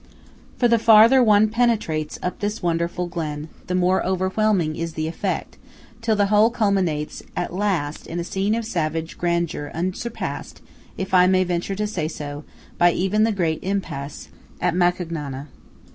For 0.57 0.67
the 0.67 0.79
farther 0.79 1.21
one 1.23 1.47
penetrates 1.47 2.17
up 2.23 2.39
this 2.39 2.63
wonderful 2.63 3.05
glen, 3.05 3.49
the 3.67 3.75
more 3.75 4.03
overwhelming 4.03 4.75
is 4.75 4.95
the 4.95 5.05
effect, 5.05 5.59
till 6.01 6.15
the 6.15 6.25
whole 6.25 6.49
culminates 6.49 7.21
at 7.35 7.53
last 7.53 8.07
in 8.07 8.19
a 8.19 8.23
scene 8.23 8.55
of 8.55 8.65
savage 8.65 9.15
grandeur 9.19 9.69
unsurpassed, 9.75 10.59
if 10.97 11.13
I 11.13 11.27
may 11.27 11.43
venture 11.43 11.75
to 11.75 11.85
say 11.85 12.07
so, 12.07 12.43
by 12.79 12.93
even 12.93 13.25
the 13.25 13.31
great 13.31 13.59
impasse 13.61 14.29
at 14.59 14.73
Macugnana. 14.73 15.49